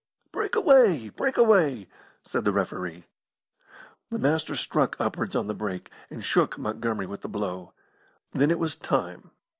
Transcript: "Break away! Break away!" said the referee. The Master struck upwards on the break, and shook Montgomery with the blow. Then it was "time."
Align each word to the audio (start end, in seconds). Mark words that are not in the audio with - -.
"Break 0.31 0.55
away! 0.55 1.09
Break 1.09 1.37
away!" 1.37 1.87
said 2.23 2.43
the 2.43 2.51
referee. 2.51 3.05
The 4.09 4.17
Master 4.17 4.55
struck 4.55 4.95
upwards 4.99 5.35
on 5.35 5.45
the 5.45 5.53
break, 5.53 5.91
and 6.09 6.23
shook 6.25 6.57
Montgomery 6.57 7.05
with 7.05 7.21
the 7.21 7.29
blow. 7.29 7.73
Then 8.31 8.49
it 8.49 8.57
was 8.57 8.75
"time." 8.75 9.29